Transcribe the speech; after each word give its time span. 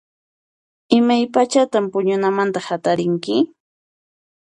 Imaypachatan 0.99 1.85
puñunamanta 1.91 2.59
hatarinki? 2.67 3.35